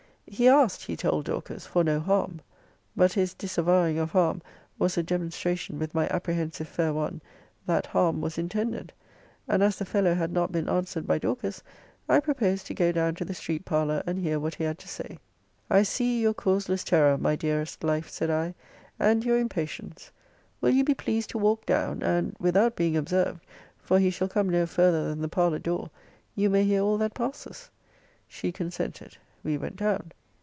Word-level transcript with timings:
He 0.33 0.47
asked, 0.47 0.83
he 0.85 0.95
told 0.95 1.25
Dorcas, 1.25 1.65
for 1.65 1.83
no 1.83 1.99
harm. 1.99 2.39
But 2.95 3.11
his 3.11 3.33
disavowing 3.33 3.99
of 3.99 4.11
harm, 4.11 4.41
was 4.79 4.97
a 4.97 5.03
demonstration 5.03 5.77
with 5.77 5.93
my 5.93 6.07
apprehensive 6.09 6.69
fair 6.69 6.93
one, 6.93 7.21
that 7.65 7.87
harm 7.87 8.21
was 8.21 8.37
intended. 8.37 8.93
And 9.49 9.61
as 9.61 9.75
the 9.75 9.83
fellow 9.83 10.13
had 10.15 10.31
not 10.31 10.53
been 10.53 10.69
answered 10.69 11.05
by 11.05 11.17
Dorcas, 11.17 11.61
I 12.07 12.21
proposed 12.21 12.65
to 12.67 12.73
go 12.73 12.93
down 12.93 13.15
to 13.15 13.25
the 13.25 13.33
street 13.33 13.65
parlour, 13.65 14.03
and 14.07 14.19
hear 14.19 14.39
what 14.39 14.55
he 14.55 14.63
had 14.63 14.79
to 14.79 14.87
say. 14.87 15.19
I 15.69 15.83
see 15.83 16.21
your 16.21 16.33
causeless 16.33 16.85
terror, 16.85 17.17
my 17.17 17.35
dearest 17.35 17.83
life, 17.83 18.07
said 18.09 18.29
I, 18.29 18.55
and 18.97 19.25
your 19.25 19.37
impatience 19.37 20.13
Will 20.61 20.69
you 20.71 20.85
be 20.85 20.95
pleased 20.95 21.31
to 21.31 21.39
walk 21.39 21.65
down 21.65 22.01
and, 22.03 22.37
without 22.39 22.77
being 22.77 22.95
observed, 22.95 23.45
(for 23.79 23.99
he 23.99 24.09
shall 24.09 24.29
come 24.29 24.47
no 24.47 24.65
farther 24.65 25.09
than 25.09 25.19
the 25.19 25.27
parlour 25.27 25.59
door,) 25.59 25.89
you 26.35 26.49
may 26.49 26.63
hear 26.63 26.79
all 26.83 26.97
that 26.99 27.15
passes? 27.15 27.69
She 28.29 28.53
consented. 28.53 29.17
We 29.43 29.57
went 29.57 29.75
down. 29.75 30.13